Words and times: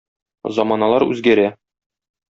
Заманалар 0.57 1.07
үзгәрә. 1.11 1.47